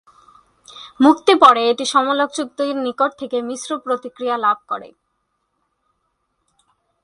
[0.99, 4.89] মুক্তি পরে এটি সমালোচকদের নিকট থেকে মিশ্র প্রতিক্রিয়া লাভ করে।